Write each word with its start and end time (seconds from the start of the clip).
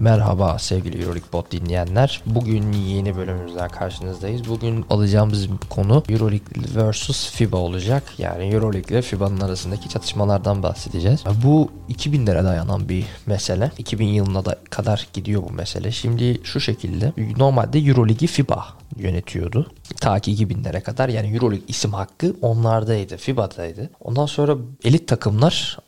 Merhaba 0.00 0.58
sevgili 0.58 1.02
Euroleague 1.02 1.50
dinleyenler. 1.50 2.22
Bugün 2.26 2.72
yeni 2.72 3.16
bölümümüzden 3.16 3.68
karşınızdayız. 3.68 4.48
Bugün 4.48 4.84
alacağımız 4.90 5.48
konu 5.70 6.02
Euroleague 6.08 6.90
vs 6.90 7.30
FIBA 7.30 7.56
olacak. 7.56 8.02
Yani 8.18 8.44
Euroleague 8.44 8.90
ile 8.90 9.02
FIBA'nın 9.02 9.40
arasındaki 9.40 9.88
çatışmalardan 9.88 10.62
bahsedeceğiz. 10.62 11.24
Bu 11.44 11.70
2000'lere 11.90 12.44
dayanan 12.44 12.88
bir 12.88 13.04
mesele. 13.26 13.70
2000 13.78 14.06
yılına 14.06 14.44
da 14.44 14.58
kadar 14.70 15.08
gidiyor 15.12 15.42
bu 15.42 15.52
mesele. 15.52 15.92
Şimdi 15.92 16.40
şu 16.44 16.60
şekilde 16.60 17.12
normalde 17.36 17.78
Euroleague'i 17.78 18.26
FIBA 18.26 18.66
yönetiyordu. 18.96 19.70
Ta 20.00 20.20
ki 20.20 20.32
2000'lere 20.32 20.80
kadar 20.80 21.08
yani 21.08 21.34
Euroleague 21.34 21.66
isim 21.68 21.92
hakkı 21.92 22.36
onlardaydı, 22.42 23.16
FIBA'daydı. 23.16 23.90
Ondan 24.00 24.26
sonra 24.26 24.56
elit 24.84 25.08
takımlar, 25.08 25.78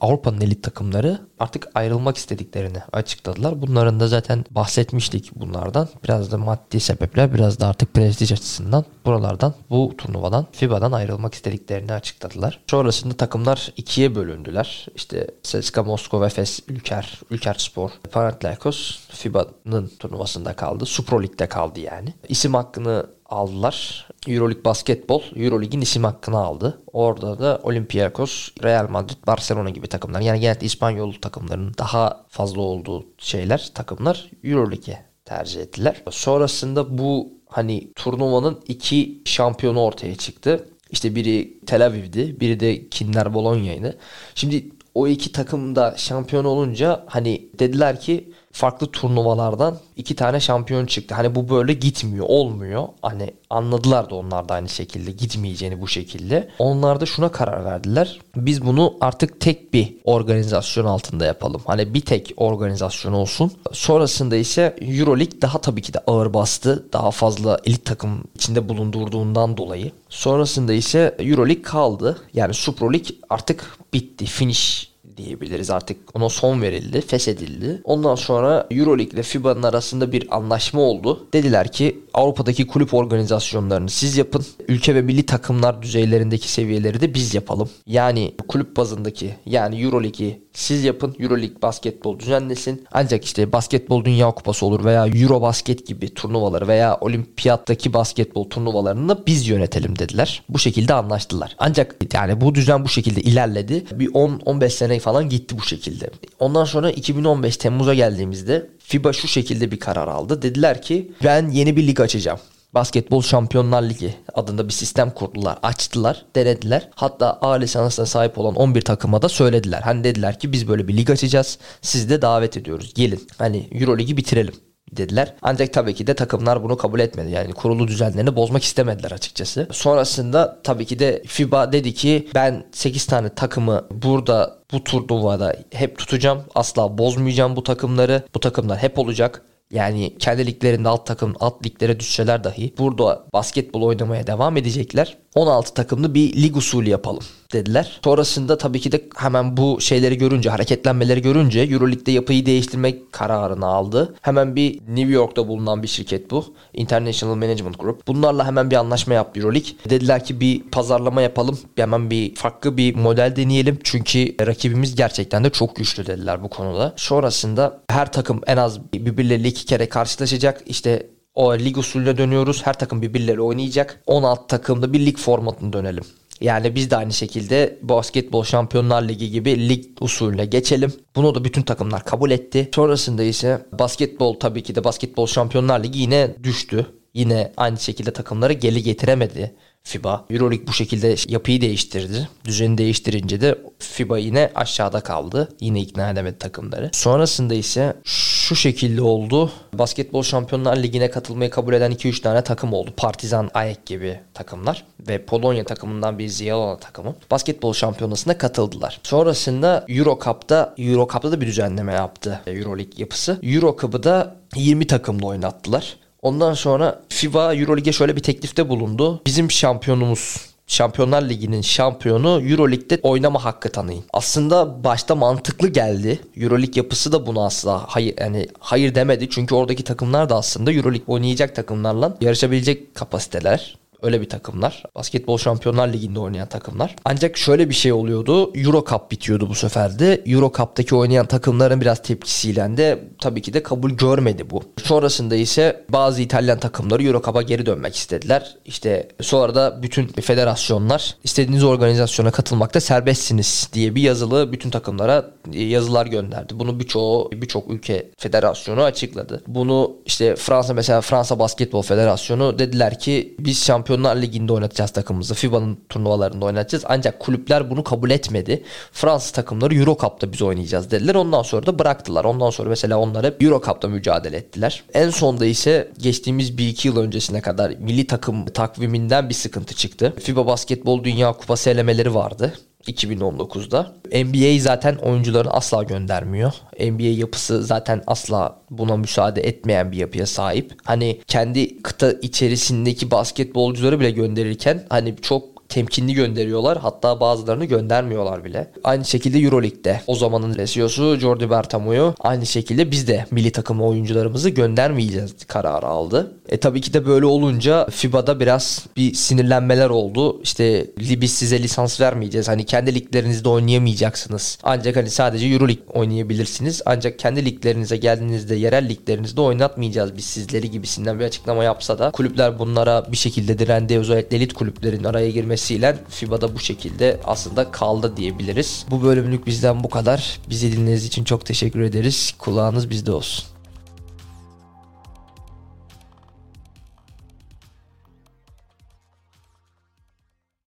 Avrupa'nın 0.00 0.40
elit 0.40 0.62
takımları 0.62 1.18
artık 1.38 1.68
ayrılmak 1.74 2.16
istediklerini 2.16 2.78
açıkladılar. 2.92 3.62
Bunların 3.62 4.00
da 4.00 4.08
zaten 4.08 4.44
bahsetmiştik 4.50 5.30
bunlardan. 5.34 5.88
Biraz 6.04 6.32
da 6.32 6.38
maddi 6.38 6.80
sebepler, 6.80 7.34
biraz 7.34 7.60
da 7.60 7.66
artık 7.66 7.94
prestij 7.94 8.32
açısından 8.32 8.84
buralardan, 9.04 9.54
bu 9.70 9.94
turnuvadan, 9.98 10.46
FIBA'dan 10.52 10.92
ayrılmak 10.92 11.34
istediklerini 11.34 11.92
açıkladılar. 11.92 12.60
Sonrasında 12.70 13.14
takımlar 13.14 13.72
ikiye 13.76 14.14
bölündüler. 14.14 14.86
İşte 14.94 15.26
CSKA 15.42 15.82
Moskova, 15.82 16.26
Efes, 16.26 16.60
Ülker, 16.68 17.20
Ülker 17.30 17.54
Spor, 17.58 17.90
Panathinaikos 18.12 18.98
FIBA'nın 19.08 19.90
turnuvasında 19.98 20.52
kaldı. 20.52 20.86
Supro 20.86 21.22
Lig'de 21.22 21.48
kaldı 21.48 21.80
yani. 21.80 22.14
İsim 22.28 22.54
hakkını 22.54 23.06
aldılar. 23.28 24.08
Euroleague 24.26 24.64
basketbol 24.64 25.22
Euroleague'in 25.36 25.80
isim 25.80 26.04
hakkını 26.04 26.38
aldı. 26.38 26.82
Orada 26.92 27.38
da 27.38 27.60
Olympiakos, 27.62 28.48
Real 28.62 28.88
Madrid, 28.88 29.26
Barcelona 29.26 29.70
gibi 29.70 29.86
takımlar 29.86 30.20
yani 30.20 30.40
genelde 30.40 30.64
İspanyol 30.64 31.12
takımlarının 31.12 31.74
daha 31.78 32.24
fazla 32.28 32.60
olduğu 32.60 33.06
şeyler 33.18 33.70
takımlar 33.74 34.30
Euroleague'e 34.44 35.04
tercih 35.24 35.60
ettiler. 35.60 36.02
Sonrasında 36.10 36.98
bu 36.98 37.32
hani 37.48 37.92
turnuvanın 37.94 38.60
iki 38.68 39.22
şampiyonu 39.24 39.80
ortaya 39.80 40.16
çıktı. 40.16 40.68
İşte 40.90 41.14
biri 41.14 41.60
Tel 41.66 41.86
Aviv'di, 41.86 42.40
biri 42.40 42.60
de 42.60 42.88
Kinder 42.88 43.34
Bologna'ydı. 43.34 43.98
Şimdi 44.34 44.70
o 44.94 45.06
iki 45.08 45.32
takım 45.32 45.76
da 45.76 45.94
şampiyon 45.96 46.44
olunca 46.44 47.04
hani 47.06 47.48
dediler 47.58 48.00
ki 48.00 48.32
farklı 48.58 48.86
turnuvalardan 48.86 49.78
iki 49.96 50.16
tane 50.16 50.40
şampiyon 50.40 50.86
çıktı. 50.86 51.14
Hani 51.14 51.34
bu 51.34 51.48
böyle 51.48 51.72
gitmiyor, 51.72 52.26
olmuyor. 52.28 52.88
Hani 53.02 53.30
anladılar 53.50 54.10
da 54.10 54.14
onlar 54.14 54.48
da 54.48 54.54
aynı 54.54 54.68
şekilde 54.68 55.10
gitmeyeceğini 55.10 55.80
bu 55.80 55.88
şekilde. 55.88 56.48
Onlar 56.58 57.00
da 57.00 57.06
şuna 57.06 57.28
karar 57.28 57.64
verdiler. 57.64 58.20
Biz 58.36 58.66
bunu 58.66 58.94
artık 59.00 59.40
tek 59.40 59.74
bir 59.74 59.96
organizasyon 60.04 60.84
altında 60.84 61.24
yapalım. 61.24 61.62
Hani 61.66 61.94
bir 61.94 62.00
tek 62.00 62.32
organizasyon 62.36 63.12
olsun. 63.12 63.52
Sonrasında 63.72 64.36
ise 64.36 64.76
EuroLeague 64.80 65.40
daha 65.42 65.58
tabii 65.58 65.82
ki 65.82 65.94
de 65.94 65.98
ağır 66.06 66.34
bastı. 66.34 66.92
Daha 66.92 67.10
fazla 67.10 67.58
elit 67.64 67.84
takım 67.84 68.24
içinde 68.34 68.68
bulundurduğundan 68.68 69.56
dolayı. 69.56 69.92
Sonrasında 70.08 70.72
ise 70.72 71.16
EuroLeague 71.18 71.62
kaldı. 71.62 72.18
Yani 72.34 72.54
Super 72.54 72.86
League 72.86 73.16
artık 73.30 73.78
bitti. 73.92 74.26
Finish 74.26 74.97
diyebiliriz 75.18 75.70
artık 75.70 75.96
ona 76.14 76.28
son 76.28 76.62
verildi, 76.62 77.00
feshedildi. 77.00 77.80
Ondan 77.84 78.14
sonra 78.14 78.66
Euroleague 78.70 79.14
ile 79.14 79.22
FIBA'nın 79.22 79.62
arasında 79.62 80.12
bir 80.12 80.36
anlaşma 80.36 80.80
oldu. 80.80 81.26
Dediler 81.32 81.72
ki 81.72 82.00
Avrupa'daki 82.18 82.66
kulüp 82.66 82.94
organizasyonlarını 82.94 83.90
siz 83.90 84.16
yapın. 84.16 84.46
Ülke 84.68 84.94
ve 84.94 85.02
milli 85.02 85.26
takımlar 85.26 85.82
düzeylerindeki 85.82 86.52
seviyeleri 86.52 87.00
de 87.00 87.14
biz 87.14 87.34
yapalım. 87.34 87.70
Yani 87.86 88.34
kulüp 88.48 88.76
bazındaki 88.76 89.34
yani 89.46 89.82
Euroleague'i 89.82 90.42
siz 90.52 90.84
yapın. 90.84 91.16
Euroleague 91.18 91.62
basketbol 91.62 92.18
düzenlesin. 92.18 92.86
Ancak 92.92 93.24
işte 93.24 93.52
basketbol 93.52 94.04
dünya 94.04 94.30
kupası 94.30 94.66
olur 94.66 94.84
veya 94.84 95.06
Eurobasket 95.06 95.86
gibi 95.86 96.14
turnuvaları 96.14 96.68
veya 96.68 96.98
olimpiyattaki 97.00 97.92
basketbol 97.92 98.50
turnuvalarını 98.50 99.08
da 99.08 99.26
biz 99.26 99.48
yönetelim 99.48 99.98
dediler. 99.98 100.42
Bu 100.48 100.58
şekilde 100.58 100.94
anlaştılar. 100.94 101.56
Ancak 101.58 101.96
yani 102.14 102.40
bu 102.40 102.54
düzen 102.54 102.84
bu 102.84 102.88
şekilde 102.88 103.20
ilerledi. 103.20 103.84
Bir 103.92 104.08
10-15 104.08 104.70
sene 104.70 104.98
falan 104.98 105.28
gitti 105.28 105.58
bu 105.58 105.62
şekilde. 105.62 106.10
Ondan 106.40 106.64
sonra 106.64 106.90
2015 106.90 107.56
Temmuz'a 107.56 107.94
geldiğimizde 107.94 108.70
FIBA 108.88 109.12
şu 109.12 109.28
şekilde 109.28 109.70
bir 109.70 109.80
karar 109.80 110.08
aldı. 110.08 110.42
Dediler 110.42 110.82
ki 110.82 111.12
ben 111.24 111.50
yeni 111.50 111.76
bir 111.76 111.86
lig 111.86 112.00
açacağım. 112.00 112.38
Basketbol 112.74 113.22
Şampiyonlar 113.22 113.82
Ligi 113.82 114.14
adında 114.34 114.68
bir 114.68 114.72
sistem 114.72 115.10
kurdular. 115.10 115.58
Açtılar, 115.62 116.24
denediler. 116.36 116.88
Hatta 116.94 117.38
A 117.40 117.52
lisansına 117.52 118.06
sahip 118.06 118.38
olan 118.38 118.54
11 118.54 118.80
takıma 118.80 119.22
da 119.22 119.28
söylediler. 119.28 119.80
Hani 119.80 120.04
dediler 120.04 120.38
ki 120.38 120.52
biz 120.52 120.68
böyle 120.68 120.88
bir 120.88 120.96
lig 120.96 121.10
açacağız. 121.10 121.58
Siz 121.82 122.10
de 122.10 122.22
davet 122.22 122.56
ediyoruz. 122.56 122.94
Gelin. 122.94 123.26
Hani 123.38 123.68
Euro 123.72 123.98
Ligi 123.98 124.16
bitirelim 124.16 124.54
dediler. 124.96 125.34
Ancak 125.42 125.72
tabii 125.72 125.94
ki 125.94 126.06
de 126.06 126.14
takımlar 126.14 126.62
bunu 126.62 126.76
kabul 126.76 127.00
etmedi. 127.00 127.30
Yani 127.30 127.52
kurulu 127.52 127.88
düzenlerini 127.88 128.36
bozmak 128.36 128.62
istemediler 128.62 129.10
açıkçası. 129.10 129.68
Sonrasında 129.72 130.58
tabii 130.64 130.86
ki 130.86 130.98
de 130.98 131.22
FIBA 131.26 131.72
dedi 131.72 131.94
ki 131.94 132.28
ben 132.34 132.64
8 132.72 133.06
tane 133.06 133.28
takımı 133.28 133.86
burada 133.90 134.58
bu 134.72 134.84
turnuvada 134.84 135.56
hep 135.70 135.98
tutacağım. 135.98 136.42
Asla 136.54 136.98
bozmayacağım 136.98 137.56
bu 137.56 137.62
takımları. 137.62 138.22
Bu 138.34 138.40
takımlar 138.40 138.78
hep 138.78 138.98
olacak. 138.98 139.42
Yani 139.72 140.14
kendi 140.18 140.46
liglerinde 140.46 140.88
alt 140.88 141.06
takım 141.06 141.34
alt 141.40 141.66
liglere 141.66 142.00
düşseler 142.00 142.44
dahi 142.44 142.74
burada 142.78 143.24
basketbol 143.32 143.82
oynamaya 143.82 144.26
devam 144.26 144.56
edecekler. 144.56 145.16
16 145.34 145.74
takımlı 145.74 146.14
bir 146.14 146.42
lig 146.42 146.56
usulü 146.56 146.88
yapalım 146.88 147.22
dediler. 147.52 148.00
Sonrasında 148.04 148.58
tabii 148.58 148.80
ki 148.80 148.92
de 148.92 149.04
hemen 149.16 149.56
bu 149.56 149.80
şeyleri 149.80 150.18
görünce, 150.18 150.50
hareketlenmeleri 150.50 151.22
görünce 151.22 151.60
Euroleague'de 151.60 152.10
yapıyı 152.10 152.46
değiştirmek 152.46 153.12
kararını 153.12 153.66
aldı. 153.66 154.14
Hemen 154.22 154.56
bir 154.56 154.80
New 154.88 155.12
York'ta 155.12 155.48
bulunan 155.48 155.82
bir 155.82 155.88
şirket 155.88 156.30
bu. 156.30 156.44
International 156.74 157.34
Management 157.34 157.78
Group. 157.78 158.06
Bunlarla 158.06 158.46
hemen 158.46 158.70
bir 158.70 158.76
anlaşma 158.76 159.14
yaptı 159.14 159.40
Euroleague. 159.40 159.70
Dediler 159.90 160.24
ki 160.24 160.40
bir 160.40 160.62
pazarlama 160.62 161.22
yapalım. 161.22 161.58
Hemen 161.76 162.10
bir 162.10 162.34
farklı 162.34 162.76
bir 162.76 162.94
model 162.94 163.36
deneyelim. 163.36 163.78
Çünkü 163.84 164.34
rakibimiz 164.46 164.94
gerçekten 164.94 165.44
de 165.44 165.50
çok 165.50 165.76
güçlü 165.76 166.06
dediler 166.06 166.42
bu 166.42 166.48
konuda. 166.48 166.92
Sonrasında 166.96 167.80
her 167.88 168.12
takım 168.12 168.40
en 168.46 168.56
az 168.56 168.92
birbirleriyle 168.92 169.48
iki 169.58 169.66
kere 169.66 169.88
karşılaşacak. 169.88 170.62
İşte 170.66 171.06
o 171.34 171.58
lig 171.58 171.78
usulüne 171.78 172.18
dönüyoruz. 172.18 172.66
Her 172.66 172.78
takım 172.78 173.02
birbirleri 173.02 173.40
oynayacak. 173.40 174.02
16 174.06 174.46
takımda 174.46 174.92
bir 174.92 175.06
lig 175.06 175.16
formatına 175.18 175.72
dönelim. 175.72 176.04
Yani 176.40 176.74
biz 176.74 176.90
de 176.90 176.96
aynı 176.96 177.12
şekilde 177.12 177.78
basketbol 177.82 178.44
şampiyonlar 178.44 179.02
ligi 179.02 179.30
gibi 179.30 179.68
lig 179.68 179.84
usulüne 180.00 180.46
geçelim. 180.46 180.92
Bunu 181.16 181.34
da 181.34 181.44
bütün 181.44 181.62
takımlar 181.62 182.04
kabul 182.04 182.30
etti. 182.30 182.68
Sonrasında 182.74 183.22
ise 183.22 183.66
basketbol 183.78 184.34
tabii 184.34 184.62
ki 184.62 184.74
de 184.74 184.84
basketbol 184.84 185.26
şampiyonlar 185.26 185.84
ligi 185.84 185.98
yine 185.98 186.34
düştü. 186.42 186.86
Yine 187.14 187.52
aynı 187.56 187.78
şekilde 187.78 188.10
takımları 188.10 188.52
geri 188.52 188.82
getiremedi 188.82 189.54
FIBA. 189.88 190.24
Euroleague 190.30 190.66
bu 190.66 190.72
şekilde 190.72 191.14
yapıyı 191.28 191.60
değiştirdi. 191.60 192.28
Düzeni 192.44 192.78
değiştirince 192.78 193.40
de 193.40 193.58
FIBA 193.78 194.18
yine 194.18 194.50
aşağıda 194.54 195.00
kaldı. 195.00 195.48
Yine 195.60 195.80
ikna 195.80 196.10
edemedi 196.10 196.38
takımları. 196.38 196.90
Sonrasında 196.92 197.54
ise 197.54 197.96
şu 198.04 198.56
şekilde 198.56 199.02
oldu. 199.02 199.52
Basketbol 199.72 200.22
Şampiyonlar 200.22 200.76
Ligi'ne 200.76 201.10
katılmayı 201.10 201.50
kabul 201.50 201.74
eden 201.74 201.92
2-3 201.92 202.22
tane 202.22 202.44
takım 202.44 202.72
oldu. 202.72 202.90
Partizan, 202.96 203.50
Ayak 203.54 203.86
gibi 203.86 204.20
takımlar 204.34 204.84
ve 205.08 205.24
Polonya 205.24 205.64
takımından 205.64 206.18
bir 206.18 206.28
Ziyalona 206.28 206.78
takımı 206.78 207.14
basketbol 207.30 207.72
şampiyonasına 207.72 208.38
katıldılar. 208.38 209.00
Sonrasında 209.02 209.84
Euro 209.88 210.18
Cup'ta 210.24 210.74
Euro 210.78 211.08
Cup'ta 211.12 211.32
da 211.32 211.40
bir 211.40 211.46
düzenleme 211.46 211.92
yaptı 211.92 212.40
Euroleague 212.46 212.94
yapısı. 212.96 213.38
Euro 213.42 213.76
Cup'ı 213.80 214.02
da 214.02 214.36
20 214.56 214.86
takımla 214.86 215.26
oynattılar. 215.26 215.96
Ondan 216.22 216.54
sonra 216.54 217.00
FIBA 217.08 217.54
Euroleague'e 217.54 217.92
şöyle 217.92 218.16
bir 218.16 218.22
teklifte 218.22 218.68
bulundu. 218.68 219.20
Bizim 219.26 219.50
şampiyonumuz 219.50 220.36
Şampiyonlar 220.68 221.22
Ligi'nin 221.22 221.62
şampiyonu 221.62 222.42
Euroleague'de 222.50 223.00
oynama 223.02 223.44
hakkı 223.44 223.68
tanıyın. 223.68 224.04
Aslında 224.12 224.84
başta 224.84 225.14
mantıklı 225.14 225.68
geldi. 225.68 226.20
Euroleague 226.36 226.72
yapısı 226.76 227.12
da 227.12 227.26
buna 227.26 227.46
asla 227.46 227.84
hayır 227.88 228.14
yani 228.20 228.48
hayır 228.58 228.94
demedi. 228.94 229.28
Çünkü 229.30 229.54
oradaki 229.54 229.84
takımlar 229.84 230.28
da 230.28 230.36
aslında 230.36 230.72
Euroleague 230.72 231.14
oynayacak 231.14 231.54
takımlarla 231.54 232.16
yarışabilecek 232.20 232.94
kapasiteler. 232.94 233.78
Öyle 234.02 234.20
bir 234.20 234.28
takımlar. 234.28 234.82
Basketbol 234.94 235.38
Şampiyonlar 235.38 235.92
Ligi'nde 235.92 236.20
oynayan 236.20 236.48
takımlar. 236.48 236.96
Ancak 237.04 237.36
şöyle 237.36 237.68
bir 237.68 237.74
şey 237.74 237.92
oluyordu. 237.92 238.52
Euro 238.54 238.84
Cup 238.90 239.10
bitiyordu 239.10 239.48
bu 239.48 239.54
sefer 239.54 239.98
de. 239.98 240.22
Euro 240.26 240.52
Cup'taki 240.56 240.94
oynayan 240.94 241.26
takımların 241.26 241.80
biraz 241.80 242.02
tepkisiyle 242.02 242.58
de 242.58 243.04
tabii 243.20 243.42
ki 243.42 243.52
de 243.52 243.62
kabul 243.62 243.90
görmedi 243.90 244.50
bu. 244.50 244.62
Sonrasında 244.84 245.36
ise 245.36 245.84
bazı 245.88 246.22
İtalyan 246.22 246.58
takımları 246.58 247.02
Euro 247.02 247.22
Cup'a 247.22 247.42
geri 247.42 247.66
dönmek 247.66 247.96
istediler. 247.96 248.56
İşte 248.64 249.08
sonra 249.20 249.54
da 249.54 249.82
bütün 249.82 250.06
federasyonlar 250.06 251.16
istediğiniz 251.24 251.64
organizasyona 251.64 252.30
katılmakta 252.30 252.80
serbestsiniz 252.80 253.68
diye 253.72 253.94
bir 253.94 254.02
yazılı 254.02 254.52
bütün 254.52 254.70
takımlara 254.70 255.30
yazılar 255.52 256.06
gönderdi. 256.06 256.58
Bunu 256.58 256.80
birçoğu 256.80 257.30
birçok 257.32 257.70
ülke 257.70 258.10
federasyonu 258.18 258.82
açıkladı. 258.82 259.42
Bunu 259.46 259.96
işte 260.06 260.36
Fransa 260.36 260.74
mesela 260.74 261.00
Fransa 261.00 261.38
Basketbol 261.38 261.82
Federasyonu 261.82 262.58
dediler 262.58 262.98
ki 262.98 263.36
biz 263.38 263.64
şampiyon 263.64 263.87
Şampiyonlar 263.88 264.16
Ligi'nde 264.16 264.52
oynatacağız 264.52 264.90
takımımızı. 264.90 265.34
FIBA'nın 265.34 265.78
turnuvalarında 265.88 266.44
oynatacağız. 266.44 266.84
Ancak 266.88 267.20
kulüpler 267.20 267.70
bunu 267.70 267.84
kabul 267.84 268.10
etmedi. 268.10 268.64
Fransız 268.92 269.30
takımları 269.30 269.74
Euro 269.74 269.96
Cup'ta 270.00 270.32
biz 270.32 270.42
oynayacağız 270.42 270.90
dediler. 270.90 271.14
Ondan 271.14 271.42
sonra 271.42 271.66
da 271.66 271.78
bıraktılar. 271.78 272.24
Ondan 272.24 272.50
sonra 272.50 272.68
mesela 272.68 272.98
onlar 272.98 273.26
hep 273.26 273.42
Euro 273.42 273.62
Cup'ta 273.66 273.88
mücadele 273.88 274.36
ettiler. 274.36 274.84
En 274.94 275.10
sonda 275.10 275.46
ise 275.46 275.92
geçtiğimiz 275.98 276.50
1-2 276.50 276.86
yıl 276.86 276.96
öncesine 276.96 277.40
kadar 277.40 277.70
milli 277.70 278.06
takım 278.06 278.46
takviminden 278.46 279.28
bir 279.28 279.34
sıkıntı 279.34 279.74
çıktı. 279.74 280.14
FIBA 280.20 280.46
Basketbol 280.46 281.04
Dünya 281.04 281.32
Kupası 281.32 281.70
elemeleri 281.70 282.14
vardı. 282.14 282.52
2019'da. 282.86 283.94
NBA 284.24 284.60
zaten 284.62 284.96
oyuncularını 284.96 285.50
asla 285.50 285.82
göndermiyor. 285.82 286.52
NBA 286.80 287.20
yapısı 287.20 287.62
zaten 287.62 288.02
asla 288.06 288.58
buna 288.70 288.96
müsaade 288.96 289.40
etmeyen 289.40 289.92
bir 289.92 289.96
yapıya 289.96 290.26
sahip. 290.26 290.72
Hani 290.84 291.20
kendi 291.26 291.82
kıta 291.82 292.12
içerisindeki 292.12 293.10
basketbolcuları 293.10 294.00
bile 294.00 294.10
gönderirken 294.10 294.86
hani 294.88 295.16
çok 295.22 295.57
temkinli 295.68 296.14
gönderiyorlar. 296.14 296.78
Hatta 296.78 297.20
bazılarını 297.20 297.64
göndermiyorlar 297.64 298.44
bile. 298.44 298.70
Aynı 298.84 299.04
şekilde 299.04 299.38
Euroleague'de 299.38 300.00
o 300.06 300.14
zamanın 300.14 300.64
CEO'su 300.64 301.16
Jordi 301.16 301.50
Bertamo'yu 301.50 302.14
aynı 302.20 302.46
şekilde 302.46 302.90
biz 302.90 303.08
de 303.08 303.26
milli 303.30 303.52
takım 303.52 303.82
oyuncularımızı 303.82 304.50
göndermeyeceğiz 304.50 305.34
kararı 305.46 305.86
aldı. 305.86 306.32
E 306.48 306.56
tabii 306.56 306.80
ki 306.80 306.92
de 306.92 307.06
böyle 307.06 307.26
olunca 307.26 307.86
FIBA'da 307.90 308.40
biraz 308.40 308.86
bir 308.96 309.14
sinirlenmeler 309.14 309.90
oldu. 309.90 310.42
İşte 310.42 310.86
biz 310.98 311.32
size 311.32 311.62
lisans 311.62 312.00
vermeyeceğiz. 312.00 312.48
Hani 312.48 312.64
kendi 312.64 312.94
liglerinizde 312.94 313.48
oynayamayacaksınız. 313.48 314.58
Ancak 314.62 314.96
hani 314.96 315.10
sadece 315.10 315.46
Euroleague 315.46 315.84
oynayabilirsiniz. 315.94 316.82
Ancak 316.86 317.18
kendi 317.18 317.44
liglerinize 317.44 317.96
geldiğinizde 317.96 318.54
yerel 318.54 318.88
liglerinizde 318.88 319.40
oynatmayacağız 319.40 320.16
biz 320.16 320.24
sizleri 320.24 320.70
gibisinden 320.70 321.18
bir 321.18 321.24
açıklama 321.24 321.64
yapsa 321.64 321.98
da 321.98 322.10
kulüpler 322.10 322.58
bunlara 322.58 323.12
bir 323.12 323.16
şekilde 323.16 323.58
direndi. 323.58 323.98
Özellikle 323.98 324.36
elit 324.36 324.52
kulüplerin 324.52 325.04
araya 325.04 325.30
girmesiyle 325.58 325.98
FIBA'da 326.08 326.54
bu 326.54 326.58
şekilde 326.58 327.20
aslında 327.24 327.70
kaldı 327.70 328.16
diyebiliriz. 328.16 328.86
Bu 328.90 329.02
bölümlük 329.02 329.46
bizden 329.46 329.84
bu 329.84 329.90
kadar. 329.90 330.40
Bizi 330.50 330.72
dinlediğiniz 330.72 331.04
için 331.04 331.24
çok 331.24 331.46
teşekkür 331.46 331.80
ederiz. 331.80 332.34
Kulağınız 332.38 332.90
bizde 332.90 333.12
olsun. 333.12 333.44